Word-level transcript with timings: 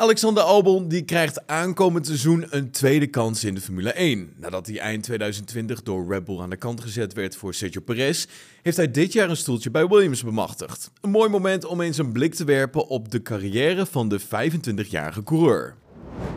Alexander 0.00 0.42
Albon 0.42 0.88
die 0.88 1.02
krijgt 1.02 1.46
aankomend 1.46 2.06
seizoen 2.06 2.46
een 2.50 2.70
tweede 2.70 3.06
kans 3.06 3.44
in 3.44 3.54
de 3.54 3.60
Formule 3.60 3.92
1. 3.92 4.32
Nadat 4.36 4.66
hij 4.66 4.78
eind 4.78 5.02
2020 5.02 5.82
door 5.82 6.12
Red 6.12 6.24
Bull 6.24 6.40
aan 6.40 6.50
de 6.50 6.56
kant 6.56 6.80
gezet 6.80 7.12
werd 7.12 7.36
voor 7.36 7.54
Sergio 7.54 7.80
Perez, 7.80 8.26
heeft 8.62 8.76
hij 8.76 8.90
dit 8.90 9.12
jaar 9.12 9.30
een 9.30 9.36
stoeltje 9.36 9.70
bij 9.70 9.86
Williams 9.86 10.22
bemachtigd. 10.22 10.90
Een 11.00 11.10
mooi 11.10 11.28
moment 11.28 11.64
om 11.64 11.80
eens 11.80 11.98
een 11.98 12.12
blik 12.12 12.34
te 12.34 12.44
werpen 12.44 12.88
op 12.88 13.10
de 13.10 13.22
carrière 13.22 13.86
van 13.86 14.08
de 14.08 14.20
25-jarige 14.20 15.22
coureur. 15.22 15.74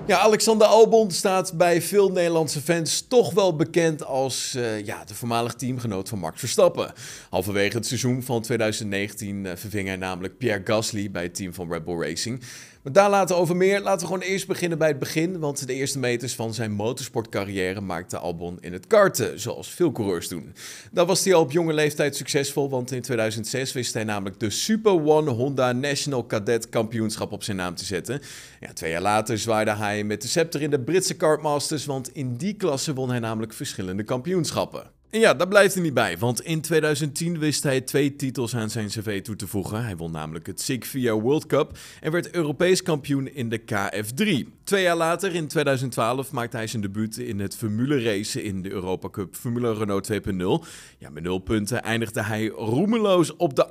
Ja, 0.08 0.18
Alexander 0.18 0.68
Albon 0.68 1.12
staat 1.12 1.54
bij 1.54 1.82
veel 1.82 2.12
Nederlandse 2.12 2.62
fans 2.62 3.06
toch 3.08 3.34
wel 3.34 3.56
bekend 3.56 4.06
als 4.06 4.54
uh, 4.58 4.86
ja, 4.86 5.04
de 5.04 5.16
voormalig 5.16 5.54
teamgenoot 5.54 6.10
van 6.10 6.20
Max 6.20 6.40
Verstappen. 6.40 6.94
Halverwege 7.30 7.78
het 7.78 7.86
seizoen 7.86 8.24
van 8.24 8.42
2019 8.42 9.46
uh, 9.46 9.52
verving 9.56 9.88
hij 9.88 9.98
namelijk 9.98 10.38
Pierre 10.38 10.62
Gasly 10.64 11.12
bij 11.12 11.24
het 11.24 11.36
team 11.36 11.54
van 11.54 11.72
Red 11.72 11.84
Bull 11.84 12.00
Racing. 12.00 12.44
Maar 12.82 12.94
daar 12.94 13.10
laten 13.10 13.36
we 13.36 13.42
over 13.42 13.56
meer. 13.56 13.82
Laten 13.82 14.00
we 14.00 14.14
gewoon 14.14 14.30
eerst 14.30 14.48
beginnen 14.48 14.78
bij 14.78 14.88
het 14.88 15.00
begin. 15.00 15.40
Want 15.40 15.68
de 15.68 15.74
eerste 15.74 16.00
meters 16.00 16.36
van 16.36 16.54
zijn 16.54 16.72
motorsportcarrière 16.72 17.82
maakte 17.82 18.18
Albon 18.18 18.58
in 18.62 18.74
het 18.74 18.88
karten, 18.88 19.40
zoals 19.40 19.70
veel 19.70 19.92
coureurs 19.92 20.28
doen. 20.28 20.54
Daar 20.92 21.06
was 21.06 21.24
hij 21.24 21.34
al 21.34 21.42
op 21.42 21.52
jonge 21.52 21.74
leeftijd 21.74 22.16
succesvol, 22.16 22.70
want 22.70 22.92
in 22.92 23.02
2006 23.02 23.74
wist 23.74 23.94
hij 23.94 24.04
namelijk 24.04 24.40
de 24.40 24.50
Super 24.50 24.92
One 24.92 25.30
Honda 25.30 25.72
National 25.72 26.26
Cadet 26.26 26.70
Kampioenschap 26.70 27.32
op 27.32 27.44
zijn 27.44 27.58
naam 27.58 27.76
te 27.76 27.86
zetten. 27.86 28.22
Ja, 28.60 28.74
twee 28.74 28.92
jaar 28.92 29.02
later 29.02 29.38
zwaaide 29.38 29.76
hij 29.76 29.91
met 30.04 30.22
de 30.22 30.28
scepter 30.28 30.62
in 30.62 30.70
de 30.70 30.80
Britse 30.80 31.16
Kartmasters, 31.16 31.86
want 31.86 32.14
in 32.14 32.36
die 32.36 32.54
klasse 32.54 32.94
won 32.94 33.10
hij 33.10 33.20
namelijk 33.20 33.54
verschillende 33.54 34.04
kampioenschappen. 34.04 34.92
En 35.10 35.20
ja, 35.20 35.34
daar 35.34 35.48
blijft 35.48 35.74
hij 35.74 35.84
niet 35.84 35.94
bij, 35.94 36.18
want 36.18 36.42
in 36.42 36.62
2010 36.62 37.40
wist 37.40 37.64
hij 37.64 37.82
twee 37.82 38.16
titels 38.16 38.56
aan 38.56 38.70
zijn 38.70 38.88
cv 38.88 39.22
toe 39.22 39.36
te 39.36 39.48
voegen. 39.48 39.84
Hij 39.84 39.98
won 39.98 40.12
namelijk 40.12 40.48
het 40.48 40.62
Sigvia 40.62 41.14
World 41.14 41.46
Cup 41.46 41.78
en 42.02 42.12
werd 42.12 42.36
Europees 42.36 42.84
kampioen 42.84 43.34
in 43.34 43.50
de 43.50 43.60
KF3. 43.60 44.61
Twee 44.72 44.84
jaar 44.84 44.96
later, 44.96 45.36
in 45.36 45.48
2012, 45.48 46.32
maakte 46.32 46.58
hij 46.58 46.68
zijn 46.68 46.82
debuut 46.82 47.18
in 47.18 47.40
het 47.40 47.56
Formule 47.56 48.04
Racen 48.04 48.44
in 48.44 48.62
de 48.62 48.72
Europa 48.72 49.10
Cup 49.10 49.36
Formule 49.36 49.74
Renault 49.74 50.12
2.0. 50.12 50.68
Ja, 50.98 51.10
met 51.10 51.24
nul 51.24 51.40
punten 51.40 51.84
eindigde 51.84 52.24
hij 52.24 52.48
roemeloos 52.48 53.36
op 53.36 53.56
de 53.56 53.68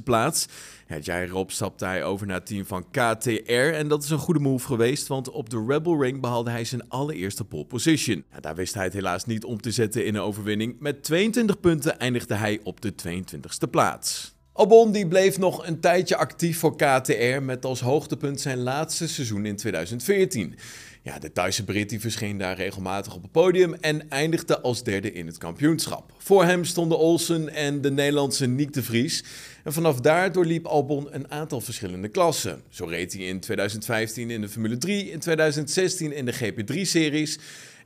38e 0.00 0.02
plaats. 0.04 0.46
Het 0.86 1.04
jaar 1.04 1.22
erop 1.22 1.50
stapte 1.50 1.84
hij 1.84 2.04
over 2.04 2.26
naar 2.26 2.36
het 2.36 2.46
team 2.46 2.66
van 2.66 2.90
KTR 2.90 3.52
en 3.52 3.88
dat 3.88 4.02
is 4.02 4.10
een 4.10 4.18
goede 4.18 4.40
move 4.40 4.66
geweest, 4.66 5.06
want 5.06 5.30
op 5.30 5.50
de 5.50 5.64
Rebel 5.68 6.02
Ring 6.02 6.20
behaalde 6.20 6.50
hij 6.50 6.64
zijn 6.64 6.88
allereerste 6.88 7.44
pole 7.44 7.64
position. 7.64 8.24
Daar 8.40 8.54
wist 8.54 8.74
hij 8.74 8.84
het 8.84 8.92
helaas 8.92 9.24
niet 9.24 9.44
om 9.44 9.60
te 9.60 9.70
zetten 9.70 10.04
in 10.04 10.14
een 10.14 10.22
overwinning. 10.22 10.76
Met 10.80 11.02
22 11.04 11.60
punten 11.60 11.98
eindigde 11.98 12.34
hij 12.34 12.60
op 12.62 12.80
de 12.80 12.92
22e 12.92 13.70
plaats. 13.70 14.37
Albon 14.58 14.92
die 14.92 15.08
bleef 15.08 15.38
nog 15.38 15.66
een 15.66 15.80
tijdje 15.80 16.16
actief 16.16 16.58
voor 16.58 16.76
KTR 16.76 17.42
met 17.42 17.64
als 17.64 17.80
hoogtepunt 17.80 18.40
zijn 18.40 18.58
laatste 18.58 19.08
seizoen 19.08 19.46
in 19.46 19.56
2014. 19.56 20.54
Ja, 21.02 21.18
de 21.18 21.32
Thaise 21.32 21.64
Brit 21.64 21.88
die 21.88 22.00
verscheen 22.00 22.38
daar 22.38 22.56
regelmatig 22.56 23.14
op 23.14 23.22
het 23.22 23.32
podium 23.32 23.74
en 23.74 24.10
eindigde 24.10 24.60
als 24.60 24.82
derde 24.82 25.12
in 25.12 25.26
het 25.26 25.38
kampioenschap. 25.38 26.12
Voor 26.18 26.44
hem 26.44 26.64
stonden 26.64 26.98
Olsen 26.98 27.54
en 27.54 27.80
de 27.80 27.90
Nederlandse 27.90 28.46
Niek 28.46 28.72
de 28.72 28.82
Vries. 28.82 29.24
En 29.64 29.72
vanaf 29.72 30.00
daar 30.00 30.32
doorliep 30.32 30.66
Albon 30.66 31.08
een 31.10 31.30
aantal 31.30 31.60
verschillende 31.60 32.08
klassen. 32.08 32.62
Zo 32.68 32.84
reed 32.84 33.12
hij 33.12 33.22
in 33.22 33.40
2015 33.40 34.30
in 34.30 34.40
de 34.40 34.48
Formule 34.48 34.78
3, 34.78 35.10
in 35.10 35.18
2016 35.18 36.12
in 36.12 36.24
de 36.24 36.34
GP3-series 36.34 37.38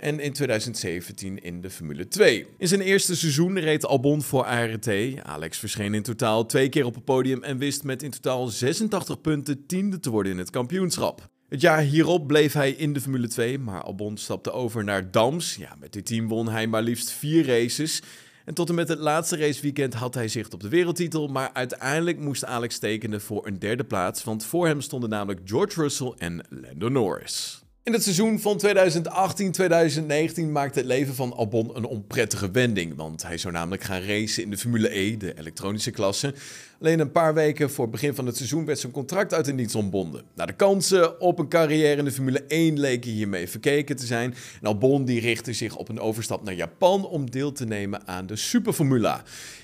en 0.02 0.20
in 0.20 0.32
2017 0.32 1.42
in 1.42 1.60
de 1.60 1.70
Formule 1.70 2.08
2. 2.08 2.46
In 2.58 2.68
zijn 2.68 2.80
eerste 2.80 3.16
seizoen 3.16 3.58
reed 3.58 3.86
Albon 3.86 4.22
voor 4.22 4.44
ART. 4.44 4.88
Alex 5.22 5.58
verscheen 5.58 5.94
in 5.94 6.02
totaal 6.02 6.46
twee 6.46 6.68
keer 6.68 6.84
op 6.84 6.94
het 6.94 7.04
podium 7.04 7.42
en 7.42 7.58
wist 7.58 7.84
met 7.84 8.02
in 8.02 8.10
totaal 8.10 8.46
86 8.46 9.20
punten 9.20 9.66
tiende 9.66 10.00
te 10.00 10.10
worden 10.10 10.32
in 10.32 10.38
het 10.38 10.50
kampioenschap. 10.50 11.28
Het 11.48 11.60
jaar 11.60 11.80
hierop 11.80 12.26
bleef 12.26 12.52
hij 12.52 12.70
in 12.70 12.92
de 12.92 13.00
Formule 13.00 13.28
2, 13.28 13.58
maar 13.58 13.82
Albon 13.82 14.16
stapte 14.16 14.52
over 14.52 14.84
naar 14.84 15.10
Dams. 15.10 15.54
Ja, 15.54 15.76
met 15.80 15.92
dit 15.92 16.06
team 16.06 16.28
won 16.28 16.48
hij 16.48 16.66
maar 16.66 16.82
liefst 16.82 17.10
vier 17.10 17.46
races. 17.46 18.02
En 18.44 18.54
tot 18.54 18.68
en 18.68 18.74
met 18.74 18.88
het 18.88 18.98
laatste 18.98 19.36
raceweekend 19.36 19.94
had 19.94 20.14
hij 20.14 20.28
zicht 20.28 20.54
op 20.54 20.60
de 20.60 20.68
wereldtitel, 20.68 21.28
maar 21.28 21.50
uiteindelijk 21.52 22.18
moest 22.18 22.44
Alex 22.44 22.78
tekenen 22.78 23.20
voor 23.20 23.46
een 23.46 23.58
derde 23.58 23.84
plaats, 23.84 24.24
want 24.24 24.44
voor 24.44 24.66
hem 24.66 24.80
stonden 24.80 25.10
namelijk 25.10 25.40
George 25.44 25.80
Russell 25.80 26.12
en 26.18 26.44
Lando 26.48 26.88
Norris. 26.88 27.61
In 27.84 27.92
het 27.92 28.02
seizoen 28.02 28.40
van 28.40 28.60
2018-2019 28.66 30.50
maakte 30.50 30.78
het 30.78 30.88
leven 30.88 31.14
van 31.14 31.32
Albon 31.32 31.76
een 31.76 31.84
onprettige 31.84 32.50
wending. 32.50 32.96
Want 32.96 33.22
hij 33.22 33.38
zou 33.38 33.52
namelijk 33.52 33.82
gaan 33.82 34.00
racen 34.00 34.42
in 34.42 34.50
de 34.50 34.58
Formule 34.58 34.98
E, 34.98 35.16
de 35.16 35.38
elektronische 35.38 35.90
klasse. 35.90 36.34
Alleen 36.80 37.00
een 37.00 37.10
paar 37.10 37.34
weken 37.34 37.70
voor 37.70 37.82
het 37.82 37.92
begin 37.92 38.14
van 38.14 38.26
het 38.26 38.36
seizoen 38.36 38.64
werd 38.64 38.78
zijn 38.78 38.92
contract 38.92 39.34
uit 39.34 39.44
de 39.44 39.52
niets 39.52 39.74
ontbonden. 39.74 40.24
Nou, 40.34 40.48
de 40.48 40.56
kansen 40.56 41.20
op 41.20 41.38
een 41.38 41.48
carrière 41.48 41.96
in 41.96 42.04
de 42.04 42.12
Formule 42.12 42.44
1 42.48 42.80
leken 42.80 43.10
hiermee 43.10 43.48
verkeken 43.48 43.96
te 43.96 44.06
zijn. 44.06 44.34
En 44.60 44.66
Albon 44.66 45.04
die 45.04 45.20
richtte 45.20 45.52
zich 45.52 45.76
op 45.76 45.88
een 45.88 46.00
overstap 46.00 46.42
naar 46.42 46.54
Japan 46.54 47.06
om 47.06 47.30
deel 47.30 47.52
te 47.52 47.64
nemen 47.64 48.06
aan 48.06 48.26
de 48.26 48.36
Superformula. 48.36 49.22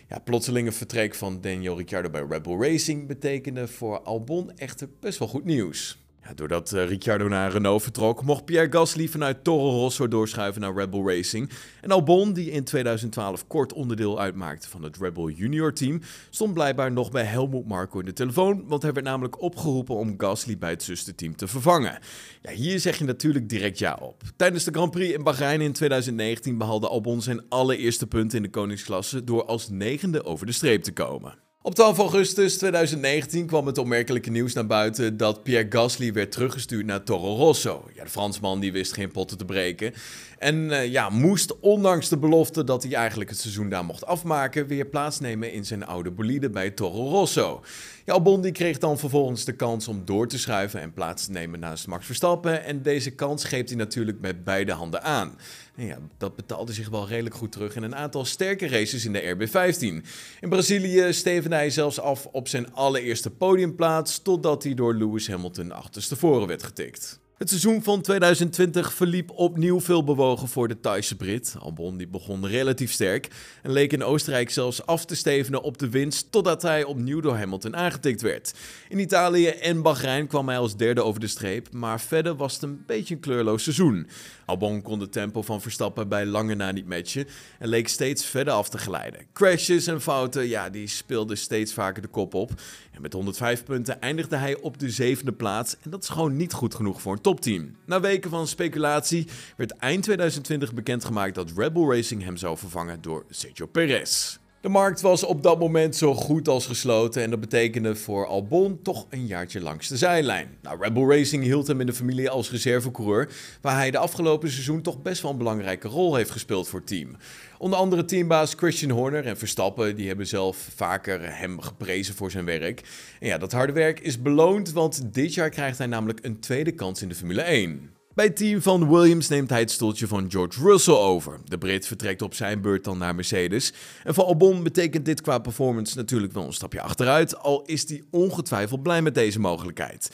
Ja, 0.08 0.18
plotselinge 0.18 0.72
vertrek 0.72 1.14
van 1.14 1.40
Daniel 1.40 1.76
Ricciardo 1.76 2.10
bij 2.10 2.24
Red 2.28 2.42
Bull 2.42 2.60
Racing 2.60 3.06
betekende 3.06 3.68
voor 3.68 4.00
Albon 4.00 4.52
echter 4.56 4.88
best 5.00 5.18
wel 5.18 5.28
goed 5.28 5.44
nieuws 5.44 5.98
doordat 6.34 6.72
uh, 6.72 6.88
Ricciardo 6.88 7.28
naar 7.28 7.52
Renault 7.52 7.82
vertrok, 7.82 8.22
mocht 8.22 8.44
Pierre 8.44 8.72
Gasly 8.72 9.08
vanuit 9.08 9.44
Toro 9.44 9.70
Rosso 9.70 10.08
doorschuiven 10.08 10.60
naar 10.60 10.74
Red 10.74 10.90
Bull 10.90 11.06
Racing. 11.06 11.50
En 11.80 11.90
Albon, 11.90 12.32
die 12.32 12.50
in 12.50 12.64
2012 12.64 13.46
kort 13.46 13.72
onderdeel 13.72 14.20
uitmaakte 14.20 14.68
van 14.68 14.82
het 14.82 14.96
Red 14.96 15.12
Bull 15.12 15.32
Junior 15.32 15.72
team, 15.72 16.00
stond 16.30 16.54
blijkbaar 16.54 16.92
nog 16.92 17.10
bij 17.10 17.24
Helmut 17.24 17.66
Marko 17.66 17.98
in 17.98 18.04
de 18.04 18.12
telefoon, 18.12 18.64
want 18.66 18.82
hij 18.82 18.92
werd 18.92 19.06
namelijk 19.06 19.42
opgeroepen 19.42 19.96
om 19.96 20.14
Gasly 20.16 20.58
bij 20.58 20.70
het 20.70 20.82
zusterteam 20.82 21.36
te 21.36 21.46
vervangen. 21.46 21.98
Ja, 22.42 22.50
hier 22.50 22.80
zeg 22.80 22.98
je 22.98 23.04
natuurlijk 23.04 23.48
direct 23.48 23.78
ja 23.78 23.98
op. 24.00 24.22
Tijdens 24.36 24.64
de 24.64 24.70
Grand 24.70 24.90
Prix 24.90 25.14
in 25.14 25.22
Bahrein 25.22 25.60
in 25.60 25.72
2019 25.72 26.58
behaalde 26.58 26.88
Albon 26.88 27.22
zijn 27.22 27.48
allereerste 27.48 28.06
punt 28.06 28.34
in 28.34 28.42
de 28.42 28.50
koningsklasse 28.50 29.24
door 29.24 29.44
als 29.44 29.68
negende 29.68 30.24
over 30.24 30.46
de 30.46 30.52
streep 30.52 30.82
te 30.82 30.92
komen. 30.92 31.47
Op 31.68 31.74
12 31.74 31.98
augustus 31.98 32.58
2019 32.58 33.46
kwam 33.46 33.66
het 33.66 33.78
opmerkelijke 33.78 34.30
nieuws 34.30 34.52
naar 34.52 34.66
buiten 34.66 35.16
dat 35.16 35.42
Pierre 35.42 35.66
Gasly 35.68 36.12
werd 36.12 36.32
teruggestuurd 36.32 36.86
naar 36.86 37.02
Toro 37.02 37.36
Rosso. 37.36 37.88
Ja, 37.94 38.04
de 38.04 38.10
Fransman 38.10 38.60
die 38.60 38.72
wist 38.72 38.92
geen 38.92 39.10
potten 39.10 39.38
te 39.38 39.44
breken. 39.44 39.94
En 40.38 40.56
uh, 40.56 40.86
ja, 40.86 41.08
moest 41.08 41.60
ondanks 41.60 42.08
de 42.08 42.18
belofte 42.18 42.64
dat 42.64 42.82
hij 42.82 42.92
eigenlijk 42.92 43.30
het 43.30 43.38
seizoen 43.38 43.68
daar 43.68 43.84
mocht 43.84 44.06
afmaken, 44.06 44.66
weer 44.66 44.86
plaatsnemen 44.86 45.52
in 45.52 45.64
zijn 45.64 45.86
oude 45.86 46.10
bolide 46.10 46.50
bij 46.50 46.70
Toro 46.70 47.08
Rosso. 47.08 47.62
Ja, 48.04 48.12
Albon 48.12 48.52
kreeg 48.52 48.78
dan 48.78 48.98
vervolgens 48.98 49.44
de 49.44 49.52
kans 49.52 49.88
om 49.88 50.02
door 50.04 50.28
te 50.28 50.38
schuiven 50.38 50.80
en 50.80 50.92
plaats 50.92 51.24
te 51.24 51.32
nemen 51.32 51.60
naast 51.60 51.86
Max 51.86 52.06
Verstappen. 52.06 52.64
En 52.64 52.82
deze 52.82 53.10
kans 53.10 53.44
greep 53.44 53.68
hij 53.68 53.76
natuurlijk 53.76 54.20
met 54.20 54.44
beide 54.44 54.72
handen 54.72 55.02
aan. 55.02 55.38
Ja, 55.80 55.98
dat 56.16 56.36
betaalde 56.36 56.72
zich 56.72 56.88
wel 56.88 57.08
redelijk 57.08 57.34
goed 57.34 57.52
terug 57.52 57.76
in 57.76 57.82
een 57.82 57.94
aantal 57.94 58.24
sterke 58.24 58.68
races 58.68 59.04
in 59.04 59.12
de 59.12 59.36
RB15. 59.36 60.06
In 60.40 60.48
Brazilië 60.48 61.12
stevende 61.12 61.56
hij 61.56 61.70
zelfs 61.70 62.00
af 62.00 62.26
op 62.26 62.48
zijn 62.48 62.72
allereerste 62.72 63.30
podiumplaats, 63.30 64.22
totdat 64.22 64.62
hij 64.62 64.74
door 64.74 64.94
Lewis 64.94 65.28
Hamilton 65.28 65.72
achterstevoren 65.72 66.46
werd 66.46 66.62
getikt. 66.62 67.20
Het 67.38 67.48
seizoen 67.48 67.82
van 67.82 68.00
2020 68.00 68.92
verliep 68.92 69.30
opnieuw 69.30 69.80
veel 69.80 70.04
bewogen 70.04 70.48
voor 70.48 70.68
de 70.68 70.80
Thaise 70.80 71.16
Brit. 71.16 71.54
Albon 71.58 71.96
die 71.96 72.08
begon 72.08 72.46
relatief 72.46 72.92
sterk 72.92 73.28
en 73.62 73.72
leek 73.72 73.92
in 73.92 74.04
Oostenrijk 74.04 74.50
zelfs 74.50 74.86
af 74.86 75.04
te 75.04 75.16
stevenen 75.16 75.62
op 75.62 75.78
de 75.78 75.88
winst 75.88 76.32
totdat 76.32 76.62
hij 76.62 76.84
opnieuw 76.84 77.20
door 77.20 77.36
Hamilton 77.36 77.76
aangetikt 77.76 78.20
werd. 78.20 78.54
In 78.88 78.98
Italië 78.98 79.46
en 79.46 79.82
Bahrein 79.82 80.26
kwam 80.26 80.48
hij 80.48 80.58
als 80.58 80.76
derde 80.76 81.02
over 81.02 81.20
de 81.20 81.26
streep, 81.26 81.72
maar 81.72 82.00
verder 82.00 82.36
was 82.36 82.54
het 82.54 82.62
een 82.62 82.82
beetje 82.86 83.14
een 83.14 83.20
kleurloos 83.20 83.62
seizoen. 83.62 84.08
Albon 84.46 84.82
kon 84.82 84.98
de 84.98 85.08
tempo 85.08 85.42
van 85.42 85.60
Verstappen 85.60 86.08
bij 86.08 86.26
lange 86.26 86.54
na 86.54 86.72
niet 86.72 86.88
matchen 86.88 87.26
en 87.58 87.68
leek 87.68 87.88
steeds 87.88 88.24
verder 88.24 88.52
af 88.52 88.68
te 88.68 88.78
glijden. 88.78 89.26
Crashes 89.32 89.86
en 89.86 90.00
fouten, 90.00 90.48
ja, 90.48 90.70
die 90.70 90.86
speelden 90.86 91.38
steeds 91.38 91.72
vaker 91.72 92.02
de 92.02 92.08
kop 92.08 92.34
op. 92.34 92.50
En 92.92 93.02
met 93.02 93.12
105 93.12 93.64
punten 93.64 94.00
eindigde 94.00 94.36
hij 94.36 94.60
op 94.60 94.78
de 94.78 94.90
zevende 94.90 95.32
plaats 95.32 95.76
en 95.82 95.90
dat 95.90 96.02
is 96.02 96.08
gewoon 96.08 96.36
niet 96.36 96.52
goed 96.52 96.74
genoeg 96.74 97.00
voor 97.00 97.12
een 97.12 97.26
topteam. 97.28 97.76
Na 97.86 98.00
weken 98.00 98.30
van 98.30 98.46
speculatie 98.46 99.26
werd 99.56 99.70
eind 99.70 100.02
2020 100.02 100.74
bekendgemaakt 100.74 101.34
dat 101.34 101.52
Red 101.56 101.72
Bull 101.72 101.88
Racing 101.88 102.22
hem 102.22 102.36
zou 102.36 102.58
vervangen 102.58 103.02
door 103.02 103.24
Sergio 103.30 103.66
Perez. 103.66 104.38
De 104.60 104.68
markt 104.68 105.00
was 105.00 105.24
op 105.24 105.42
dat 105.42 105.58
moment 105.58 105.96
zo 105.96 106.14
goed 106.14 106.48
als 106.48 106.66
gesloten 106.66 107.22
en 107.22 107.30
dat 107.30 107.40
betekende 107.40 107.96
voor 107.96 108.26
Albon 108.26 108.82
toch 108.82 109.06
een 109.10 109.26
jaartje 109.26 109.60
langs 109.60 109.88
de 109.88 109.96
zijlijn. 109.96 110.48
Nou, 110.62 110.80
Red 110.80 110.94
Bull 110.94 111.08
Racing 111.08 111.42
hield 111.42 111.66
hem 111.66 111.80
in 111.80 111.86
de 111.86 111.92
familie 111.92 112.30
als 112.30 112.50
reservecoureur, 112.50 113.28
waar 113.60 113.76
hij 113.76 113.90
de 113.90 113.98
afgelopen 113.98 114.50
seizoen 114.50 114.82
toch 114.82 115.02
best 115.02 115.22
wel 115.22 115.30
een 115.30 115.38
belangrijke 115.38 115.88
rol 115.88 116.14
heeft 116.14 116.30
gespeeld 116.30 116.68
voor 116.68 116.78
het 116.78 116.88
team. 116.88 117.16
Onder 117.58 117.78
andere 117.78 118.04
teambaas 118.04 118.54
Christian 118.54 118.90
Horner 118.90 119.26
en 119.26 119.38
Verstappen, 119.38 119.96
die 119.96 120.06
hebben 120.06 120.26
zelf 120.26 120.68
vaker 120.74 121.36
hem 121.38 121.60
geprezen 121.60 122.14
voor 122.14 122.30
zijn 122.30 122.44
werk. 122.44 122.82
En 123.20 123.26
ja, 123.26 123.38
dat 123.38 123.52
harde 123.52 123.72
werk 123.72 124.00
is 124.00 124.22
beloond, 124.22 124.72
want 124.72 125.14
dit 125.14 125.34
jaar 125.34 125.50
krijgt 125.50 125.78
hij 125.78 125.86
namelijk 125.86 126.18
een 126.22 126.40
tweede 126.40 126.72
kans 126.72 127.02
in 127.02 127.08
de 127.08 127.14
Formule 127.14 127.42
1. 127.42 127.97
Bij 128.18 128.26
het 128.26 128.36
team 128.36 128.62
van 128.62 128.88
Williams 128.88 129.28
neemt 129.28 129.50
hij 129.50 129.60
het 129.60 129.70
stoeltje 129.70 130.06
van 130.06 130.30
George 130.30 130.62
Russell 130.62 130.94
over. 130.94 131.38
De 131.44 131.58
Brit 131.58 131.86
vertrekt 131.86 132.22
op 132.22 132.34
zijn 132.34 132.60
beurt 132.60 132.84
dan 132.84 132.98
naar 132.98 133.14
Mercedes. 133.14 133.72
En 134.04 134.14
voor 134.14 134.24
Albon 134.24 134.62
betekent 134.62 135.04
dit 135.04 135.20
qua 135.20 135.38
performance 135.38 135.96
natuurlijk 135.96 136.32
wel 136.32 136.44
een 136.44 136.52
stapje 136.52 136.80
achteruit, 136.80 137.38
al 137.38 137.62
is 137.62 137.88
hij 137.88 138.02
ongetwijfeld 138.10 138.82
blij 138.82 139.02
met 139.02 139.14
deze 139.14 139.40
mogelijkheid. 139.40 140.10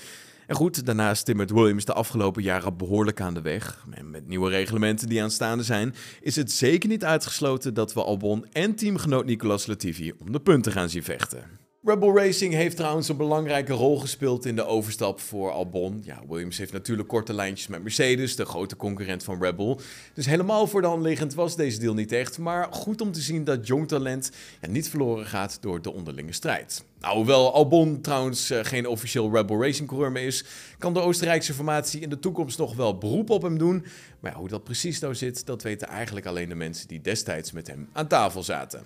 En 0.46 0.56
goed, 0.56 0.86
daarnaast 0.86 1.24
timmert 1.24 1.50
Williams 1.50 1.84
de 1.84 1.92
afgelopen 1.92 2.42
jaren 2.42 2.76
behoorlijk 2.76 3.20
aan 3.20 3.34
de 3.34 3.42
weg. 3.42 3.86
En 3.90 4.10
met 4.10 4.28
nieuwe 4.28 4.50
reglementen 4.50 5.08
die 5.08 5.22
aanstaande 5.22 5.62
zijn, 5.62 5.94
is 6.20 6.36
het 6.36 6.52
zeker 6.52 6.88
niet 6.88 7.04
uitgesloten 7.04 7.74
dat 7.74 7.94
we 7.94 8.02
Albon 8.02 8.46
en 8.52 8.74
teamgenoot 8.74 9.24
Nicolas 9.24 9.66
Latifi 9.66 10.12
om 10.18 10.32
de 10.32 10.40
punten 10.40 10.72
gaan 10.72 10.88
zien 10.88 11.04
vechten. 11.04 11.63
Rebel 11.86 12.16
Racing 12.16 12.52
heeft 12.52 12.76
trouwens 12.76 13.08
een 13.08 13.16
belangrijke 13.16 13.72
rol 13.72 13.98
gespeeld 13.98 14.44
in 14.44 14.56
de 14.56 14.64
overstap 14.64 15.20
voor 15.20 15.50
Albon. 15.50 16.00
Ja, 16.04 16.20
Williams 16.28 16.58
heeft 16.58 16.72
natuurlijk 16.72 17.08
korte 17.08 17.34
lijntjes 17.34 17.66
met 17.66 17.82
Mercedes, 17.82 18.36
de 18.36 18.44
grote 18.44 18.76
concurrent 18.76 19.24
van 19.24 19.42
Rebel. 19.42 19.80
Dus 20.14 20.26
helemaal 20.26 20.66
voor 20.66 20.80
de 20.80 20.86
hand 20.86 21.02
liggend 21.02 21.34
was 21.34 21.56
deze 21.56 21.78
deal 21.78 21.94
niet 21.94 22.12
echt. 22.12 22.38
Maar 22.38 22.68
goed 22.70 23.00
om 23.00 23.12
te 23.12 23.20
zien 23.20 23.44
dat 23.44 23.66
jong 23.66 23.88
talent 23.88 24.30
ja, 24.60 24.68
niet 24.68 24.88
verloren 24.88 25.26
gaat 25.26 25.58
door 25.60 25.82
de 25.82 25.92
onderlinge 25.92 26.32
strijd. 26.32 26.84
Nou, 27.00 27.16
hoewel 27.16 27.54
Albon 27.54 28.00
trouwens 28.00 28.50
uh, 28.50 28.58
geen 28.62 28.86
officieel 28.86 29.32
Rebel 29.32 29.62
Racing 29.62 29.88
coureur 29.88 30.12
meer 30.12 30.26
is, 30.26 30.44
kan 30.78 30.94
de 30.94 31.00
Oostenrijkse 31.00 31.54
formatie 31.54 32.00
in 32.00 32.10
de 32.10 32.18
toekomst 32.18 32.58
nog 32.58 32.74
wel 32.76 32.98
beroep 32.98 33.30
op 33.30 33.42
hem 33.42 33.58
doen. 33.58 33.84
Maar 34.20 34.32
ja, 34.32 34.38
hoe 34.38 34.48
dat 34.48 34.64
precies 34.64 34.98
nou 34.98 35.14
zit, 35.14 35.46
dat 35.46 35.62
weten 35.62 35.88
eigenlijk 35.88 36.26
alleen 36.26 36.48
de 36.48 36.54
mensen 36.54 36.88
die 36.88 37.00
destijds 37.00 37.52
met 37.52 37.66
hem 37.66 37.88
aan 37.92 38.06
tafel 38.06 38.42
zaten. 38.42 38.82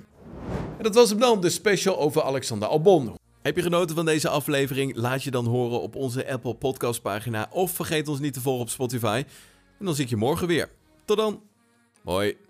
En 0.77 0.83
dat 0.83 0.95
was 0.95 1.11
hem 1.11 1.19
dan, 1.19 1.41
de 1.41 1.51
special 1.51 1.99
over 1.99 2.23
Alexander 2.23 2.69
Albon. 2.69 3.17
Heb 3.43 3.57
je 3.57 3.63
genoten 3.63 3.97
van 3.97 4.05
deze 4.05 4.29
aflevering? 4.29 4.97
Laat 4.97 5.23
je 5.23 5.31
dan 5.31 5.47
horen 5.47 5.81
op 5.81 5.95
onze 5.95 6.31
Apple 6.31 6.55
Podcast 6.55 7.03
pagina 7.03 7.49
of 7.51 7.71
vergeet 7.71 8.09
ons 8.09 8.21
niet 8.21 8.33
te 8.33 8.41
volgen 8.41 8.63
op 8.63 8.69
Spotify. 8.69 9.25
En 9.79 9.85
dan 9.85 9.95
zie 9.95 10.05
ik 10.05 10.11
je 10.11 10.17
morgen 10.17 10.47
weer. 10.47 10.71
Tot 11.05 11.17
dan. 11.17 11.43
Hoi. 12.05 12.48